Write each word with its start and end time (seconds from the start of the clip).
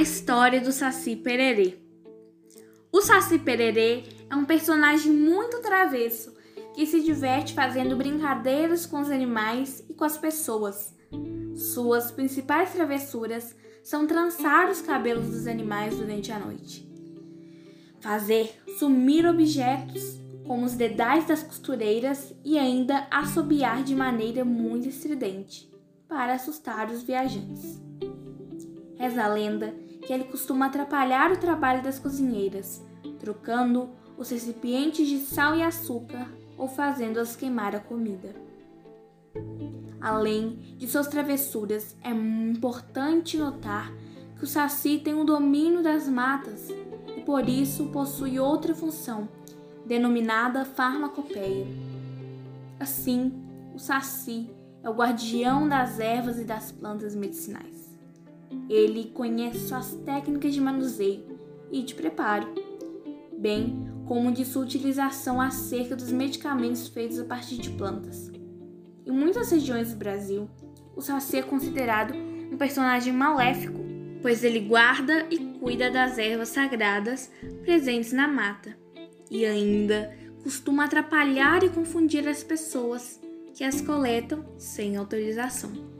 história 0.00 0.60
do 0.60 0.72
Saci 0.72 1.16
Pererê. 1.16 1.78
O 2.90 3.00
Saci 3.00 3.38
Pererê 3.38 4.04
é 4.30 4.34
um 4.34 4.44
personagem 4.44 5.12
muito 5.12 5.60
travesso 5.60 6.34
que 6.74 6.86
se 6.86 7.00
diverte 7.00 7.54
fazendo 7.54 7.96
brincadeiras 7.96 8.86
com 8.86 9.00
os 9.00 9.10
animais 9.10 9.84
e 9.88 9.94
com 9.94 10.04
as 10.04 10.18
pessoas. 10.18 10.94
Suas 11.54 12.10
principais 12.10 12.72
travessuras 12.72 13.54
são 13.82 14.06
trançar 14.06 14.68
os 14.68 14.80
cabelos 14.80 15.26
dos 15.26 15.46
animais 15.46 15.96
durante 15.96 16.32
a 16.32 16.38
noite, 16.38 16.88
fazer 18.00 18.52
sumir 18.78 19.26
objetos 19.26 20.20
como 20.44 20.66
os 20.66 20.74
dedais 20.74 21.26
das 21.26 21.42
costureiras 21.42 22.34
e 22.44 22.58
ainda 22.58 23.06
assobiar 23.10 23.82
de 23.82 23.94
maneira 23.94 24.44
muito 24.44 24.88
estridente 24.88 25.70
para 26.08 26.34
assustar 26.34 26.90
os 26.90 27.02
viajantes. 27.02 27.80
Reza 28.98 29.24
a 29.24 29.28
lenda 29.28 29.83
que 30.06 30.12
ele 30.12 30.24
costuma 30.24 30.66
atrapalhar 30.66 31.32
o 31.32 31.38
trabalho 31.38 31.82
das 31.82 31.98
cozinheiras, 31.98 32.82
trocando 33.18 33.90
os 34.16 34.30
recipientes 34.30 35.08
de 35.08 35.18
sal 35.18 35.56
e 35.56 35.62
açúcar 35.62 36.28
ou 36.56 36.68
fazendo-as 36.68 37.34
queimar 37.34 37.74
a 37.74 37.80
comida. 37.80 38.34
Além 40.00 40.76
de 40.76 40.86
suas 40.86 41.08
travessuras, 41.08 41.96
é 42.02 42.10
importante 42.10 43.36
notar 43.36 43.90
que 44.36 44.44
o 44.44 44.46
saci 44.46 45.00
tem 45.02 45.14
um 45.14 45.24
domínio 45.24 45.82
das 45.82 46.08
matas 46.08 46.68
e 47.16 47.20
por 47.22 47.48
isso 47.48 47.86
possui 47.86 48.38
outra 48.38 48.74
função, 48.74 49.28
denominada 49.86 50.64
farmacopeia. 50.64 51.66
Assim, 52.78 53.32
o 53.74 53.78
saci 53.78 54.50
é 54.82 54.90
o 54.90 54.94
guardião 54.94 55.66
das 55.66 55.98
ervas 55.98 56.38
e 56.38 56.44
das 56.44 56.70
plantas 56.70 57.14
medicinais. 57.14 57.83
Ele 58.68 59.10
conhece 59.12 59.68
suas 59.68 59.94
técnicas 60.04 60.54
de 60.54 60.60
manuseio 60.60 61.38
e 61.70 61.82
de 61.82 61.94
preparo, 61.94 62.48
bem 63.38 63.86
como 64.06 64.32
de 64.32 64.44
sua 64.44 64.62
utilização 64.62 65.40
acerca 65.40 65.96
dos 65.96 66.12
medicamentos 66.12 66.88
feitos 66.88 67.18
a 67.18 67.24
partir 67.24 67.56
de 67.56 67.70
plantas. 67.70 68.30
Em 69.06 69.10
muitas 69.10 69.50
regiões 69.50 69.92
do 69.92 69.96
Brasil, 69.96 70.48
o 70.96 71.00
Saci 71.00 71.38
é 71.38 71.42
considerado 71.42 72.14
um 72.14 72.56
personagem 72.56 73.12
maléfico, 73.12 73.80
pois 74.22 74.44
ele 74.44 74.60
guarda 74.60 75.26
e 75.30 75.38
cuida 75.58 75.90
das 75.90 76.18
ervas 76.18 76.50
sagradas 76.50 77.30
presentes 77.62 78.12
na 78.12 78.28
mata 78.28 78.76
e 79.30 79.44
ainda 79.44 80.16
costuma 80.42 80.84
atrapalhar 80.84 81.62
e 81.62 81.70
confundir 81.70 82.28
as 82.28 82.44
pessoas 82.44 83.20
que 83.54 83.64
as 83.64 83.80
coletam 83.80 84.44
sem 84.58 84.96
autorização. 84.96 85.93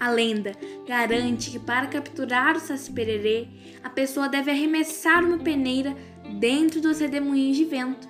A 0.00 0.08
lenda 0.08 0.52
garante 0.88 1.50
que 1.50 1.58
para 1.58 1.86
capturar 1.86 2.56
o 2.56 2.60
Saci 2.60 2.90
Pererê, 2.90 3.46
a 3.84 3.90
pessoa 3.90 4.30
deve 4.30 4.50
arremessar 4.50 5.22
uma 5.22 5.36
peneira 5.36 5.94
dentro 6.38 6.80
dos 6.80 7.00
redemoinhos 7.00 7.58
de 7.58 7.66
vento. 7.66 8.08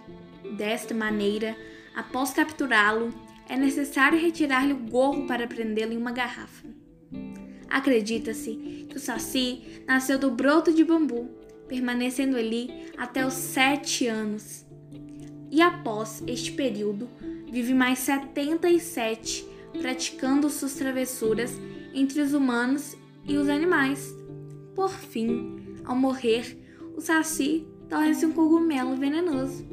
Desta 0.56 0.94
maneira, 0.94 1.56
após 1.96 2.30
capturá-lo, 2.30 3.12
é 3.48 3.56
necessário 3.56 4.20
retirar-lhe 4.20 4.72
o 4.72 4.76
gorro 4.76 5.26
para 5.26 5.48
prendê-lo 5.48 5.92
em 5.92 5.96
uma 5.96 6.12
garrafa. 6.12 6.68
Acredita-se 7.68 8.86
que 8.88 8.96
o 8.96 9.00
Saci 9.00 9.82
nasceu 9.84 10.16
do 10.16 10.30
broto 10.30 10.72
de 10.72 10.84
bambu, 10.84 11.28
permanecendo 11.66 12.36
ali 12.36 12.70
até 12.96 13.26
os 13.26 13.34
sete 13.34 14.06
anos. 14.06 14.64
E 15.50 15.60
após 15.60 16.22
este 16.28 16.52
período, 16.52 17.10
vive 17.50 17.74
mais 17.74 17.98
77, 17.98 19.49
praticando 19.78 20.50
suas 20.50 20.74
travessuras 20.74 21.52
entre 21.94 22.20
os 22.20 22.32
humanos 22.32 22.96
e 23.24 23.36
os 23.36 23.48
animais. 23.48 24.14
Por 24.74 24.90
fim, 24.90 25.76
ao 25.84 25.96
morrer, 25.96 26.58
o 26.96 27.00
Saci 27.00 27.66
torna-se 27.88 28.24
um 28.24 28.32
cogumelo 28.32 28.96
venenoso. 28.96 29.64